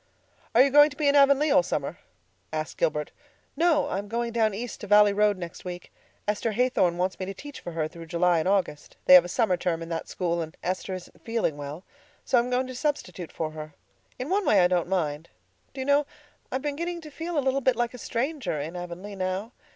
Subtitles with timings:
[0.55, 1.99] "Are you going to be in Avonlea all summer?"
[2.51, 3.11] asked Gilbert.
[3.55, 3.87] "No.
[3.87, 5.93] I'm going down east to Valley Road next week.
[6.27, 8.97] Esther Haythorne wants me to teach for her through July and August.
[9.05, 11.83] They have a summer term in that school, and Esther isn't feeling well.
[12.25, 13.75] So I'm going to substitute for her.
[14.17, 15.29] In one way I don't mind.
[15.71, 16.07] Do you know,
[16.51, 19.51] I'm beginning to feel a little bit like a stranger in Avonlea now?